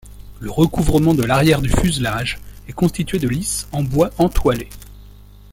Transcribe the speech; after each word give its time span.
Le 0.39 0.49
recouvrement 0.49 1.13
de 1.13 1.21
l'arrière 1.21 1.61
du 1.61 1.69
fuselage 1.69 2.39
est 2.67 2.73
constitué 2.73 3.19
de 3.19 3.27
lisses 3.27 3.67
en 3.71 3.83
bois 3.83 4.09
entoilées. 4.17 4.69